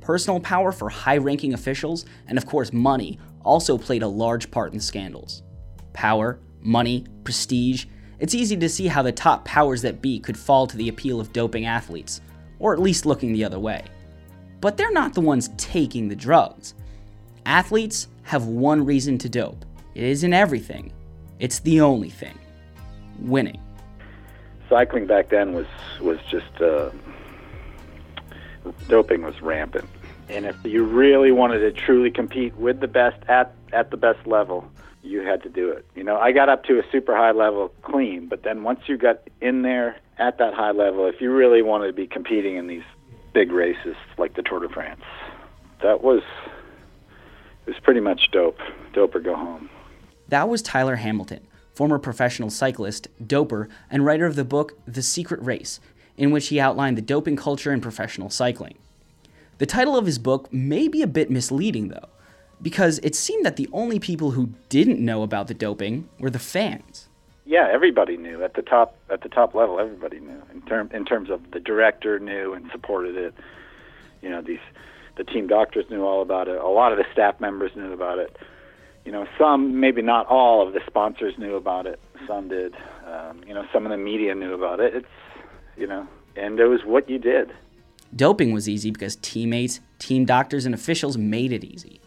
Personal 0.00 0.40
power 0.40 0.70
for 0.70 0.88
high 0.88 1.16
ranking 1.16 1.54
officials, 1.54 2.06
and 2.28 2.38
of 2.38 2.46
course 2.46 2.72
money, 2.72 3.18
also 3.44 3.76
played 3.76 4.02
a 4.02 4.08
large 4.08 4.50
part 4.50 4.72
in 4.72 4.80
scandals. 4.80 5.42
Power, 5.92 6.40
money, 6.66 7.04
prestige, 7.24 7.86
it's 8.18 8.34
easy 8.34 8.56
to 8.56 8.68
see 8.68 8.86
how 8.86 9.02
the 9.02 9.12
top 9.12 9.44
powers 9.44 9.82
that 9.82 10.02
be 10.02 10.18
could 10.18 10.36
fall 10.36 10.66
to 10.66 10.76
the 10.76 10.88
appeal 10.88 11.20
of 11.20 11.32
doping 11.32 11.66
athletes, 11.66 12.20
or 12.58 12.72
at 12.72 12.80
least 12.80 13.06
looking 13.06 13.32
the 13.32 13.44
other 13.44 13.58
way. 13.58 13.84
But 14.60 14.76
they're 14.76 14.92
not 14.92 15.14
the 15.14 15.20
ones 15.20 15.50
taking 15.56 16.08
the 16.08 16.16
drugs. 16.16 16.74
Athletes 17.44 18.08
have 18.22 18.46
one 18.46 18.84
reason 18.84 19.18
to 19.18 19.28
dope. 19.28 19.64
It 19.94 20.04
isn't 20.04 20.32
everything, 20.32 20.92
it's 21.38 21.60
the 21.60 21.80
only 21.80 22.10
thing 22.10 22.38
winning. 23.20 23.60
Cycling 24.68 25.06
back 25.06 25.28
then 25.28 25.54
was, 25.54 25.66
was 26.00 26.18
just, 26.28 26.60
uh, 26.60 26.90
doping 28.88 29.22
was 29.22 29.40
rampant. 29.40 29.88
And 30.28 30.44
if 30.44 30.56
you 30.64 30.84
really 30.84 31.30
wanted 31.30 31.60
to 31.60 31.70
truly 31.70 32.10
compete 32.10 32.56
with 32.56 32.80
the 32.80 32.88
best 32.88 33.22
at, 33.28 33.54
at 33.72 33.90
the 33.90 33.96
best 33.96 34.26
level, 34.26 34.68
you 35.06 35.22
had 35.22 35.42
to 35.42 35.48
do 35.48 35.70
it. 35.70 35.86
You 35.94 36.04
know, 36.04 36.16
I 36.16 36.32
got 36.32 36.48
up 36.48 36.64
to 36.64 36.78
a 36.78 36.82
super 36.90 37.16
high 37.16 37.32
level 37.32 37.72
clean, 37.82 38.26
but 38.28 38.42
then 38.42 38.62
once 38.62 38.80
you 38.86 38.96
got 38.96 39.20
in 39.40 39.62
there 39.62 39.96
at 40.18 40.38
that 40.38 40.54
high 40.54 40.72
level, 40.72 41.06
if 41.06 41.20
you 41.20 41.32
really 41.32 41.62
wanted 41.62 41.86
to 41.86 41.92
be 41.92 42.06
competing 42.06 42.56
in 42.56 42.66
these 42.66 42.84
big 43.32 43.52
races 43.52 43.96
like 44.18 44.34
the 44.34 44.42
Tour 44.42 44.60
de 44.60 44.68
France, 44.68 45.02
that 45.82 46.02
was 46.02 46.22
it 47.66 47.70
was 47.70 47.80
pretty 47.82 48.00
much 48.00 48.30
dope, 48.30 48.58
dope 48.92 49.14
or 49.14 49.20
go 49.20 49.34
home. 49.34 49.68
That 50.28 50.48
was 50.48 50.62
Tyler 50.62 50.96
Hamilton, 50.96 51.46
former 51.74 51.98
professional 51.98 52.50
cyclist, 52.50 53.08
doper, 53.22 53.68
and 53.90 54.04
writer 54.04 54.26
of 54.26 54.36
the 54.36 54.44
book 54.44 54.78
The 54.86 55.02
Secret 55.02 55.42
Race, 55.42 55.80
in 56.16 56.30
which 56.30 56.48
he 56.48 56.60
outlined 56.60 56.96
the 56.96 57.02
doping 57.02 57.36
culture 57.36 57.72
in 57.72 57.80
professional 57.80 58.30
cycling. 58.30 58.78
The 59.58 59.66
title 59.66 59.96
of 59.96 60.06
his 60.06 60.18
book 60.18 60.52
may 60.52 60.86
be 60.86 61.02
a 61.02 61.06
bit 61.06 61.30
misleading, 61.30 61.88
though, 61.88 62.08
because 62.62 62.98
it 63.02 63.14
seemed 63.14 63.44
that 63.44 63.56
the 63.56 63.68
only 63.72 63.98
people 63.98 64.32
who 64.32 64.50
didn't 64.68 64.98
know 64.98 65.22
about 65.22 65.48
the 65.48 65.54
doping 65.54 66.08
were 66.18 66.30
the 66.30 66.38
fans. 66.38 67.08
Yeah, 67.44 67.68
everybody 67.70 68.16
knew 68.16 68.42
at 68.42 68.54
the 68.54 68.62
top 68.62 68.96
at 69.08 69.22
the 69.22 69.28
top 69.28 69.54
level. 69.54 69.78
Everybody 69.78 70.18
knew 70.18 70.42
in 70.52 70.62
term 70.62 70.90
in 70.92 71.04
terms 71.04 71.30
of 71.30 71.52
the 71.52 71.60
director 71.60 72.18
knew 72.18 72.54
and 72.54 72.68
supported 72.72 73.16
it. 73.16 73.34
You 74.20 74.30
know, 74.30 74.42
these 74.42 74.58
the 75.16 75.24
team 75.24 75.46
doctors 75.46 75.88
knew 75.88 76.02
all 76.02 76.22
about 76.22 76.48
it. 76.48 76.58
A 76.58 76.66
lot 76.66 76.92
of 76.92 76.98
the 76.98 77.04
staff 77.12 77.40
members 77.40 77.70
knew 77.76 77.92
about 77.92 78.18
it. 78.18 78.36
You 79.04 79.12
know, 79.12 79.28
some 79.38 79.78
maybe 79.78 80.02
not 80.02 80.26
all 80.26 80.66
of 80.66 80.74
the 80.74 80.80
sponsors 80.86 81.38
knew 81.38 81.54
about 81.54 81.86
it. 81.86 82.00
Some 82.26 82.48
did. 82.48 82.74
Um, 83.06 83.42
you 83.46 83.54
know, 83.54 83.64
some 83.72 83.86
of 83.86 83.92
the 83.92 83.98
media 83.98 84.34
knew 84.34 84.52
about 84.52 84.80
it. 84.80 84.94
It's 84.94 85.06
you 85.76 85.86
know, 85.86 86.08
and 86.34 86.58
it 86.58 86.66
was 86.66 86.84
what 86.84 87.08
you 87.08 87.18
did. 87.18 87.52
Doping 88.14 88.52
was 88.52 88.68
easy 88.68 88.90
because 88.90 89.16
teammates, 89.16 89.78
team 90.00 90.24
doctors, 90.24 90.66
and 90.66 90.74
officials 90.74 91.16
made 91.16 91.52
it 91.52 91.62
easy 91.62 92.00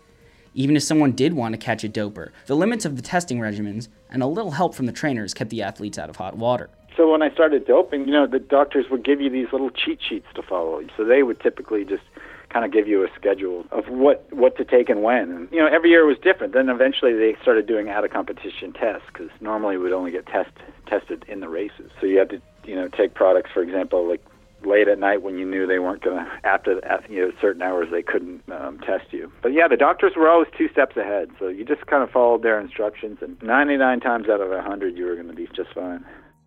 even 0.53 0.75
if 0.75 0.83
someone 0.83 1.11
did 1.11 1.33
want 1.33 1.53
to 1.53 1.57
catch 1.57 1.83
a 1.83 1.89
doper. 1.89 2.29
The 2.45 2.55
limits 2.55 2.85
of 2.85 2.95
the 2.95 3.01
testing 3.01 3.39
regimens 3.39 3.87
and 4.09 4.23
a 4.23 4.27
little 4.27 4.51
help 4.51 4.75
from 4.75 4.85
the 4.85 4.91
trainers 4.91 5.33
kept 5.33 5.49
the 5.49 5.61
athletes 5.61 5.97
out 5.97 6.09
of 6.09 6.15
hot 6.15 6.37
water. 6.37 6.69
So 6.97 7.09
when 7.09 7.21
I 7.21 7.31
started 7.31 7.65
doping, 7.65 8.05
you 8.05 8.11
know, 8.11 8.27
the 8.27 8.39
doctors 8.39 8.89
would 8.89 9.05
give 9.05 9.21
you 9.21 9.29
these 9.29 9.47
little 9.51 9.69
cheat 9.69 9.99
sheets 10.01 10.27
to 10.35 10.41
follow. 10.41 10.81
So 10.97 11.05
they 11.05 11.23
would 11.23 11.39
typically 11.39 11.85
just 11.85 12.03
kind 12.49 12.65
of 12.65 12.71
give 12.71 12.87
you 12.87 13.03
a 13.03 13.07
schedule 13.15 13.65
of 13.71 13.87
what 13.87 14.25
what 14.31 14.57
to 14.57 14.65
take 14.65 14.89
and 14.89 15.03
when. 15.03 15.31
And 15.31 15.51
you 15.51 15.59
know, 15.59 15.67
every 15.67 15.91
year 15.91 16.05
was 16.05 16.17
different. 16.17 16.53
Then 16.53 16.67
eventually 16.67 17.13
they 17.13 17.37
started 17.41 17.67
doing 17.67 17.89
out 17.89 18.03
of 18.03 18.11
competition 18.11 18.73
tests 18.73 19.07
because 19.13 19.29
normally 19.39 19.77
we 19.77 19.83
would 19.83 19.93
only 19.93 20.11
get 20.11 20.25
test 20.25 20.51
tested 20.87 21.23
in 21.27 21.39
the 21.39 21.47
races. 21.47 21.91
So 22.01 22.07
you 22.07 22.17
had 22.17 22.29
to 22.31 22.41
you 22.65 22.75
know 22.75 22.87
take 22.89 23.13
products, 23.13 23.51
for 23.53 23.61
example, 23.61 24.07
like 24.07 24.23
late 24.65 24.87
at 24.87 24.99
night 24.99 25.21
when 25.21 25.37
you 25.37 25.45
knew 25.45 25.65
they 25.65 25.79
weren't 25.79 26.03
going 26.03 26.23
to 26.23 26.31
after 26.43 26.81
you 27.09 27.21
know 27.21 27.31
certain 27.41 27.61
hours 27.61 27.87
they 27.91 28.01
couldn't 28.01 28.41
um, 28.51 28.79
test 28.79 29.11
you. 29.11 29.31
But 29.41 29.53
yeah, 29.53 29.67
the 29.67 29.77
doctors 29.77 30.13
were 30.15 30.29
always 30.29 30.47
two 30.57 30.69
steps 30.69 30.97
ahead, 30.97 31.29
so 31.39 31.47
you 31.47 31.65
just 31.65 31.85
kind 31.87 32.03
of 32.03 32.09
followed 32.11 32.43
their 32.43 32.59
instructions, 32.59 33.19
and 33.21 33.41
99 33.41 33.99
times 33.99 34.29
out 34.29 34.41
of 34.41 34.49
100 34.49 34.97
you 34.97 35.05
were 35.05 35.15
going 35.15 35.27
to 35.27 35.33
be 35.33 35.47
just 35.55 35.73
fine. 35.73 36.05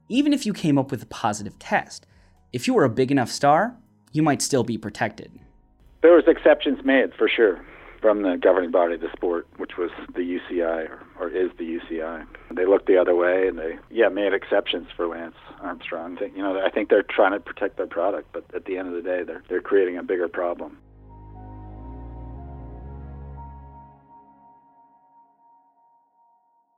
Even 0.08 0.32
if 0.32 0.44
you 0.44 0.52
came 0.52 0.78
up 0.78 0.90
with 0.90 1.02
a 1.02 1.06
positive 1.06 1.58
test, 1.58 2.06
if 2.52 2.66
you 2.66 2.74
were 2.74 2.84
a 2.84 2.90
big 2.90 3.10
enough 3.10 3.30
star, 3.30 3.76
you 4.12 4.22
might 4.22 4.42
still 4.42 4.64
be 4.64 4.76
protected. 4.76 5.32
There 6.02 6.14
was 6.14 6.24
exceptions 6.26 6.84
made 6.84 7.14
for 7.14 7.28
sure 7.28 7.64
from 8.02 8.22
the 8.22 8.36
governing 8.36 8.72
body 8.72 8.94
of 8.94 9.00
the 9.00 9.10
sport, 9.16 9.46
which 9.56 9.78
was 9.78 9.90
the 10.14 10.20
UCI 10.20 10.90
or, 10.90 11.06
or 11.18 11.28
is 11.30 11.50
the 11.56 11.78
UCI. 11.78 12.26
They 12.50 12.66
looked 12.66 12.86
the 12.86 12.98
other 12.98 13.14
way 13.14 13.46
and 13.46 13.56
they 13.56 13.78
yeah 13.90 14.08
made 14.08 14.34
exceptions 14.34 14.88
for 14.94 15.06
Lance 15.06 15.36
Armstrong. 15.60 16.18
You 16.20 16.42
know, 16.42 16.60
I 16.60 16.68
think 16.68 16.90
they're 16.90 17.04
trying 17.04 17.32
to 17.32 17.40
protect 17.40 17.76
their 17.76 17.86
product, 17.86 18.28
but 18.32 18.44
at 18.54 18.64
the 18.64 18.76
end 18.76 18.88
of 18.88 18.94
the 18.94 19.02
day, 19.02 19.22
they're 19.22 19.42
they're 19.48 19.62
creating 19.62 19.96
a 19.96 20.02
bigger 20.02 20.28
problem. 20.28 20.78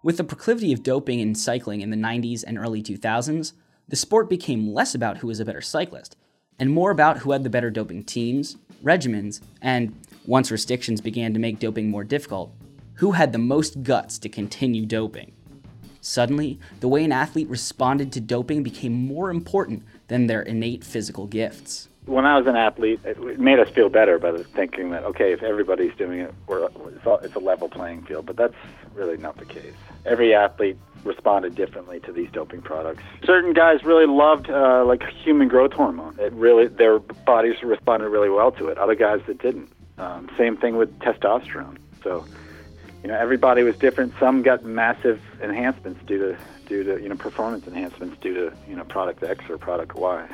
With 0.04 0.18
the 0.18 0.24
proclivity 0.24 0.74
of 0.74 0.82
doping 0.82 1.20
in 1.20 1.34
cycling 1.34 1.80
in 1.80 1.88
the 1.88 1.96
90s 1.96 2.44
and 2.46 2.58
early 2.58 2.82
2000s, 2.82 3.54
the 3.88 3.96
sport 3.96 4.28
became 4.28 4.74
less 4.74 4.94
about 4.94 5.18
who 5.18 5.28
was 5.28 5.40
a 5.40 5.46
better 5.46 5.62
cyclist 5.62 6.14
and 6.58 6.70
more 6.70 6.90
about 6.90 7.18
who 7.18 7.32
had 7.32 7.42
the 7.42 7.50
better 7.50 7.70
doping 7.70 8.04
teams, 8.04 8.56
regimens, 8.82 9.40
and 9.60 9.94
once 10.26 10.50
restrictions 10.50 11.00
began 11.00 11.34
to 11.34 11.40
make 11.40 11.58
doping 11.58 11.90
more 11.90 12.04
difficult, 12.04 12.52
who 12.94 13.12
had 13.12 13.32
the 13.32 13.38
most 13.38 13.82
guts 13.82 14.18
to 14.18 14.28
continue 14.28 14.86
doping? 14.86 15.32
Suddenly, 16.00 16.58
the 16.80 16.88
way 16.88 17.02
an 17.04 17.12
athlete 17.12 17.48
responded 17.48 18.12
to 18.12 18.20
doping 18.20 18.62
became 18.62 18.92
more 18.92 19.30
important 19.30 19.82
than 20.08 20.26
their 20.26 20.42
innate 20.42 20.84
physical 20.84 21.26
gifts. 21.26 21.88
When 22.06 22.26
I 22.26 22.36
was 22.36 22.46
an 22.46 22.56
athlete, 22.56 23.00
it 23.04 23.40
made 23.40 23.58
us 23.58 23.70
feel 23.70 23.88
better 23.88 24.18
by 24.18 24.36
thinking 24.54 24.90
that, 24.90 25.04
okay, 25.04 25.32
if 25.32 25.42
everybody's 25.42 25.94
doing 25.96 26.20
it, 26.20 26.34
it's 26.50 27.34
a 27.34 27.38
level 27.38 27.70
playing 27.70 28.02
field. 28.02 28.26
But 28.26 28.36
that's 28.36 28.54
really 28.94 29.16
not 29.16 29.38
the 29.38 29.46
case. 29.46 29.72
Every 30.04 30.34
athlete 30.34 30.76
responded 31.04 31.54
differently 31.54 32.00
to 32.00 32.12
these 32.12 32.30
doping 32.32 32.60
products. 32.60 33.02
Certain 33.24 33.54
guys 33.54 33.84
really 33.84 34.06
loved 34.06 34.50
uh, 34.50 34.84
like 34.84 35.02
human 35.08 35.48
growth 35.48 35.72
hormone. 35.72 36.18
It 36.18 36.32
really 36.34 36.66
their 36.66 36.98
bodies 36.98 37.62
responded 37.62 38.08
really 38.10 38.30
well 38.30 38.52
to 38.52 38.68
it. 38.68 38.78
Other 38.78 38.94
guys 38.94 39.20
that 39.26 39.38
didn't. 39.38 39.70
Um, 39.98 40.30
same 40.36 40.56
thing 40.56 40.76
with 40.76 40.98
testosterone. 40.98 41.78
So 42.02 42.24
you 43.04 43.08
know, 43.08 43.18
everybody 43.18 43.62
was 43.62 43.76
different. 43.76 44.14
Some 44.18 44.42
got 44.42 44.64
massive 44.64 45.20
enhancements 45.42 46.00
due 46.06 46.18
to 46.18 46.38
due 46.66 46.82
to 46.84 47.02
you 47.02 47.08
know 47.10 47.16
performance 47.16 47.66
enhancements 47.66 48.16
due 48.22 48.32
to 48.32 48.56
you 48.66 48.74
know 48.74 48.84
product 48.84 49.22
X 49.22 49.44
or 49.50 49.58
product 49.58 49.94
Y. 49.94 50.26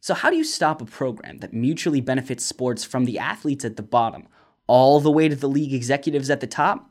So, 0.00 0.14
how 0.14 0.30
do 0.30 0.36
you 0.36 0.44
stop 0.44 0.80
a 0.80 0.86
program 0.86 1.38
that 1.38 1.52
mutually 1.52 2.00
benefits 2.00 2.46
sports 2.46 2.84
from 2.84 3.04
the 3.04 3.18
athletes 3.18 3.66
at 3.66 3.76
the 3.76 3.82
bottom 3.82 4.28
all 4.66 4.98
the 4.98 5.10
way 5.10 5.28
to 5.28 5.36
the 5.36 5.48
league 5.48 5.74
executives 5.74 6.30
at 6.30 6.40
the 6.40 6.46
top? 6.46 6.88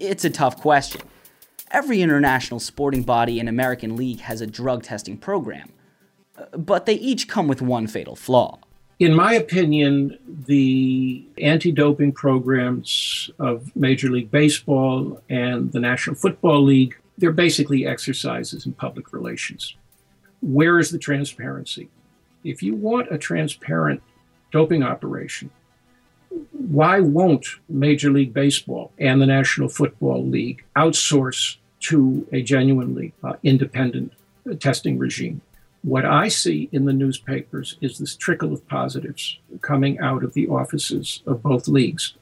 It's 0.00 0.24
a 0.24 0.30
tough 0.30 0.60
question. 0.60 1.02
Every 1.70 2.02
international 2.02 2.58
sporting 2.58 3.02
body 3.02 3.38
and 3.38 3.48
American 3.48 3.96
league 3.96 4.20
has 4.20 4.40
a 4.40 4.46
drug 4.46 4.82
testing 4.82 5.18
program, 5.18 5.70
but 6.56 6.86
they 6.86 6.94
each 6.94 7.28
come 7.28 7.46
with 7.46 7.62
one 7.62 7.86
fatal 7.86 8.16
flaw. 8.16 8.58
In 9.02 9.16
my 9.16 9.32
opinion, 9.32 10.16
the 10.46 11.26
anti 11.38 11.72
doping 11.72 12.12
programs 12.12 13.30
of 13.40 13.74
Major 13.74 14.08
League 14.08 14.30
Baseball 14.30 15.20
and 15.28 15.72
the 15.72 15.80
National 15.80 16.14
Football 16.14 16.62
League, 16.62 16.94
they're 17.18 17.32
basically 17.32 17.84
exercises 17.84 18.64
in 18.64 18.74
public 18.74 19.12
relations. 19.12 19.74
Where 20.40 20.78
is 20.78 20.92
the 20.92 21.00
transparency? 21.00 21.88
If 22.44 22.62
you 22.62 22.76
want 22.76 23.12
a 23.12 23.18
transparent 23.18 24.00
doping 24.52 24.84
operation, 24.84 25.50
why 26.52 27.00
won't 27.00 27.44
Major 27.68 28.12
League 28.12 28.32
Baseball 28.32 28.92
and 29.00 29.20
the 29.20 29.26
National 29.26 29.68
Football 29.68 30.24
League 30.24 30.62
outsource 30.76 31.56
to 31.90 32.24
a 32.30 32.40
genuinely 32.40 33.14
uh, 33.24 33.32
independent 33.42 34.12
uh, 34.48 34.54
testing 34.54 34.96
regime? 34.96 35.40
What 35.82 36.04
I 36.04 36.28
see 36.28 36.68
in 36.70 36.84
the 36.84 36.92
newspapers 36.92 37.76
is 37.80 37.98
this 37.98 38.14
trickle 38.14 38.52
of 38.52 38.66
positives 38.68 39.38
coming 39.62 39.98
out 39.98 40.22
of 40.22 40.32
the 40.32 40.46
offices 40.46 41.22
of 41.26 41.42
both 41.42 41.66
leagues. 41.66 42.14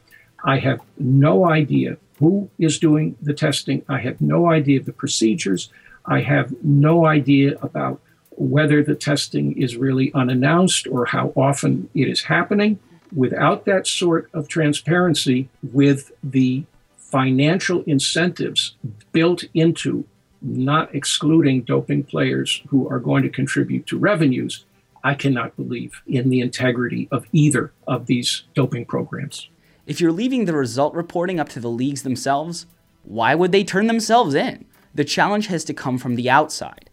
I 0.43 0.59
have 0.59 0.81
no 0.99 1.47
idea 1.47 1.99
who 2.19 2.50
is 2.59 2.79
doing 2.79 3.17
the 3.21 3.35
testing. 3.35 3.85
I 3.88 3.99
have 3.99 4.21
no 4.21 4.50
idea 4.50 4.81
of 4.81 4.87
the 4.87 4.93
procedures. 4.93 5.69
I 6.07 6.21
have 6.21 6.55
no 6.64 7.05
idea 7.07 7.59
about 7.61 8.00
whether 8.31 8.83
the 8.83 8.95
testing 8.95 9.61
is 9.61 9.76
really 9.76 10.11
unannounced 10.14 10.87
or 10.87 11.05
how 11.05 11.33
often 11.37 11.90
it 11.95 12.09
is 12.09 12.23
happening. 12.23 12.79
Without 13.14 13.67
that 13.67 13.87
sort 13.87 14.31
of 14.33 14.49
transparency, 14.49 15.50
with 15.73 16.12
the 16.23 16.64
financial 16.97 17.83
incentives 17.83 18.76
built 19.12 19.45
into 19.52 20.05
not 20.42 20.94
excluding 20.94 21.62
doping 21.62 22.04
players 22.04 22.62
who 22.68 22.88
are 22.88 22.99
going 22.99 23.23
to 23.23 23.28
contribute 23.28 23.87
to 23.87 23.99
revenues, 23.99 24.64
I 25.02 25.14
cannot 25.14 25.56
believe 25.56 26.02
in 26.06 26.30
the 26.30 26.40
integrity 26.40 27.09
of 27.11 27.26
either 27.32 27.73
of 27.87 28.06
these 28.06 28.44
doping 28.54 28.85
programs. 28.85 29.49
If 29.87 30.00
you're 30.00 30.12
leaving 30.12 30.44
the 30.44 30.54
result 30.54 30.94
reporting 30.94 31.40
up 31.40 31.49
to 31.50 31.61
the 31.61 31.70
leagues 31.70 32.02
themselves, 32.02 32.66
why 33.02 33.35
would 33.35 33.52
they 33.52 33.64
turn 33.64 33.87
themselves 33.87 34.35
in? 34.35 34.66
The 34.94 35.04
challenge 35.04 35.47
has 35.47 35.64
to 35.64 35.75
come 35.75 35.99
from 35.99 36.16
the 36.16 36.28
outside. 36.28 36.90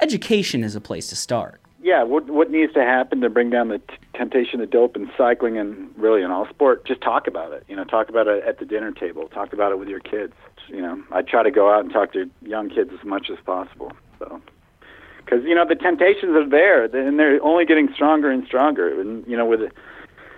Education 0.00 0.62
is 0.62 0.76
a 0.76 0.80
place 0.80 1.08
to 1.08 1.16
start. 1.16 1.60
Yeah, 1.80 2.02
what 2.02 2.28
what 2.28 2.50
needs 2.50 2.72
to 2.74 2.82
happen 2.82 3.20
to 3.20 3.30
bring 3.30 3.50
down 3.50 3.68
the 3.68 3.78
t- 3.78 3.84
temptation 4.14 4.58
to 4.58 4.66
dope 4.66 4.96
in 4.96 5.10
cycling 5.16 5.56
and 5.58 5.96
really 5.96 6.22
in 6.22 6.30
all 6.30 6.46
sport? 6.48 6.84
Just 6.84 7.00
talk 7.00 7.26
about 7.26 7.52
it. 7.52 7.64
You 7.68 7.76
know, 7.76 7.84
talk 7.84 8.08
about 8.08 8.26
it 8.26 8.44
at 8.44 8.58
the 8.58 8.66
dinner 8.66 8.92
table. 8.92 9.28
Talk 9.28 9.52
about 9.52 9.72
it 9.72 9.78
with 9.78 9.88
your 9.88 10.00
kids 10.00 10.34
you 10.68 10.80
know, 10.80 11.02
I 11.12 11.22
try 11.22 11.42
to 11.42 11.50
go 11.50 11.72
out 11.72 11.84
and 11.84 11.92
talk 11.92 12.12
to 12.12 12.30
young 12.42 12.70
kids 12.70 12.90
as 12.98 13.04
much 13.04 13.30
as 13.30 13.38
possible. 13.44 13.92
So, 14.18 14.40
because 15.24 15.44
you 15.44 15.54
know 15.54 15.66
the 15.66 15.74
temptations 15.74 16.34
are 16.36 16.48
there, 16.48 16.84
and 16.84 17.18
they're 17.18 17.42
only 17.42 17.64
getting 17.64 17.92
stronger 17.94 18.30
and 18.30 18.46
stronger. 18.46 19.00
And 19.00 19.26
you 19.26 19.36
know, 19.36 19.46
with 19.46 19.60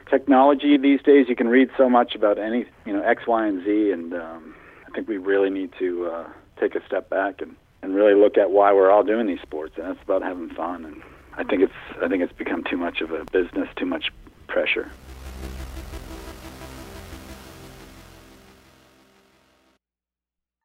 technology 0.08 0.76
these 0.76 1.00
days, 1.02 1.28
you 1.28 1.36
can 1.36 1.48
read 1.48 1.70
so 1.76 1.88
much 1.88 2.14
about 2.14 2.38
any, 2.38 2.66
you 2.84 2.92
know, 2.92 3.02
X, 3.02 3.26
Y, 3.26 3.46
and 3.46 3.64
Z. 3.64 3.92
And 3.92 4.14
um, 4.14 4.54
I 4.86 4.90
think 4.90 5.08
we 5.08 5.18
really 5.18 5.50
need 5.50 5.72
to 5.78 6.06
uh, 6.06 6.28
take 6.58 6.74
a 6.74 6.84
step 6.84 7.08
back 7.08 7.40
and 7.40 7.56
and 7.82 7.94
really 7.94 8.14
look 8.14 8.36
at 8.36 8.50
why 8.50 8.72
we're 8.72 8.90
all 8.90 9.02
doing 9.02 9.26
these 9.26 9.40
sports, 9.40 9.74
and 9.78 9.86
that's 9.86 10.02
about 10.02 10.22
having 10.22 10.50
fun. 10.50 10.84
And 10.84 11.02
I 11.34 11.44
think 11.44 11.62
it's 11.62 12.02
I 12.02 12.08
think 12.08 12.22
it's 12.22 12.32
become 12.32 12.64
too 12.64 12.76
much 12.76 13.00
of 13.00 13.12
a 13.12 13.24
business, 13.26 13.68
too 13.76 13.86
much 13.86 14.10
pressure. 14.48 14.90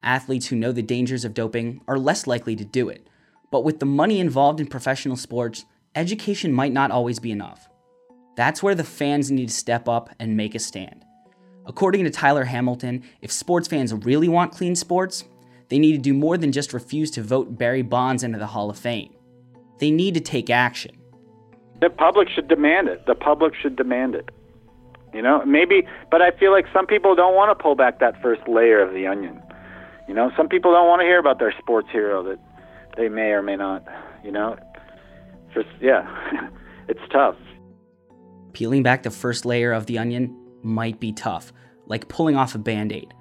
Athletes 0.05 0.47
who 0.47 0.55
know 0.55 0.71
the 0.71 0.83
dangers 0.83 1.25
of 1.25 1.33
doping 1.33 1.81
are 1.87 1.97
less 1.97 2.27
likely 2.27 2.55
to 2.55 2.63
do 2.63 2.89
it. 2.89 3.09
But 3.51 3.63
with 3.63 3.79
the 3.79 3.85
money 3.85 4.19
involved 4.19 4.59
in 4.59 4.67
professional 4.67 5.17
sports, 5.17 5.65
education 5.95 6.53
might 6.53 6.71
not 6.71 6.91
always 6.91 7.19
be 7.19 7.31
enough. 7.31 7.67
That's 8.35 8.61
where 8.61 8.75
the 8.75 8.83
fans 8.83 9.31
need 9.31 9.49
to 9.49 9.53
step 9.53 9.89
up 9.89 10.11
and 10.19 10.37
make 10.37 10.55
a 10.55 10.59
stand. 10.59 11.03
According 11.65 12.03
to 12.03 12.11
Tyler 12.11 12.43
Hamilton, 12.43 13.03
if 13.21 13.31
sports 13.31 13.67
fans 13.67 13.93
really 13.93 14.27
want 14.27 14.51
clean 14.51 14.75
sports, 14.75 15.23
they 15.69 15.79
need 15.79 15.93
to 15.93 15.97
do 15.97 16.13
more 16.13 16.37
than 16.37 16.51
just 16.51 16.73
refuse 16.73 17.09
to 17.11 17.23
vote 17.23 17.57
Barry 17.57 17.81
Bonds 17.81 18.23
into 18.23 18.37
the 18.37 18.45
Hall 18.45 18.69
of 18.69 18.77
Fame. 18.77 19.15
They 19.79 19.89
need 19.89 20.13
to 20.13 20.19
take 20.19 20.51
action. 20.51 20.95
The 21.81 21.89
public 21.89 22.29
should 22.29 22.47
demand 22.47 22.87
it. 22.87 23.05
The 23.07 23.15
public 23.15 23.53
should 23.55 23.75
demand 23.75 24.15
it. 24.15 24.29
You 25.13 25.21
know, 25.21 25.43
maybe, 25.45 25.87
but 26.11 26.21
I 26.21 26.31
feel 26.31 26.51
like 26.51 26.65
some 26.73 26.85
people 26.85 27.15
don't 27.15 27.35
want 27.35 27.57
to 27.57 27.61
pull 27.61 27.75
back 27.75 27.99
that 27.99 28.21
first 28.21 28.47
layer 28.47 28.81
of 28.81 28.93
the 28.93 29.07
onion. 29.07 29.41
You 30.07 30.13
know, 30.13 30.31
some 30.37 30.47
people 30.47 30.71
don't 30.71 30.87
want 30.87 31.01
to 31.01 31.05
hear 31.05 31.19
about 31.19 31.39
their 31.39 31.53
sports 31.59 31.89
hero 31.91 32.23
that 32.23 32.39
they 32.97 33.09
may 33.09 33.31
or 33.31 33.41
may 33.41 33.55
not. 33.55 33.85
You 34.23 34.31
know, 34.31 34.57
just 35.53 35.67
yeah, 35.81 36.49
it's 36.87 37.01
tough. 37.11 37.35
Peeling 38.53 38.83
back 38.83 39.03
the 39.03 39.11
first 39.11 39.45
layer 39.45 39.71
of 39.71 39.85
the 39.85 39.97
onion 39.97 40.35
might 40.61 40.99
be 40.99 41.11
tough, 41.11 41.51
like 41.87 42.07
pulling 42.07 42.35
off 42.35 42.55
a 42.55 42.57
band 42.57 42.91
aid, 42.91 43.13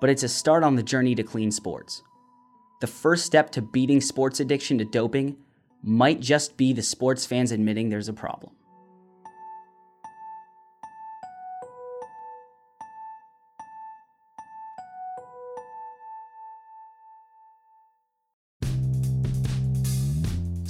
but 0.00 0.10
it's 0.10 0.22
a 0.22 0.28
start 0.28 0.62
on 0.62 0.76
the 0.76 0.82
journey 0.82 1.14
to 1.14 1.22
clean 1.22 1.50
sports. 1.50 2.02
The 2.80 2.86
first 2.86 3.24
step 3.24 3.50
to 3.52 3.62
beating 3.62 4.00
sports 4.00 4.40
addiction 4.40 4.78
to 4.78 4.84
doping 4.84 5.36
might 5.82 6.20
just 6.20 6.56
be 6.56 6.72
the 6.72 6.82
sports 6.82 7.24
fans 7.24 7.52
admitting 7.52 7.88
there's 7.88 8.08
a 8.08 8.12
problem. 8.12 8.52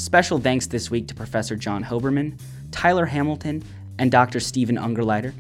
Special 0.06 0.38
thanks 0.38 0.68
this 0.68 0.88
week 0.88 1.08
to 1.08 1.16
Professor 1.16 1.56
John 1.56 1.82
Hoberman, 1.82 2.38
Tyler 2.70 3.06
Hamilton, 3.06 3.64
and 3.98 4.08
Dr. 4.08 4.38
Steven 4.38 4.76
Ungerleider. 4.76 5.34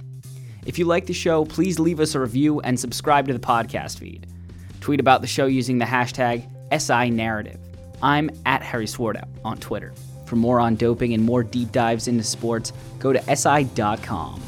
If 0.66 0.76
you 0.76 0.86
like 0.86 1.06
the 1.06 1.12
show, 1.12 1.44
please 1.44 1.78
leave 1.78 2.00
us 2.00 2.16
a 2.16 2.20
review 2.20 2.58
and 2.62 2.78
subscribe 2.78 3.28
to 3.28 3.32
the 3.32 3.38
podcast 3.38 4.00
feed. 4.00 4.26
Tweet 4.80 4.98
about 4.98 5.20
the 5.20 5.28
show 5.28 5.46
using 5.46 5.78
the 5.78 5.84
hashtag 5.84 6.50
SINarrative. 6.72 7.60
I'm 8.02 8.28
at 8.44 8.60
Harry 8.60 8.86
Swartout 8.86 9.28
on 9.44 9.58
Twitter. 9.58 9.94
For 10.24 10.34
more 10.34 10.58
on 10.58 10.74
doping 10.74 11.14
and 11.14 11.22
more 11.22 11.44
deep 11.44 11.70
dives 11.70 12.08
into 12.08 12.24
sports, 12.24 12.72
go 12.98 13.12
to 13.12 13.36
SI.com. 13.36 14.42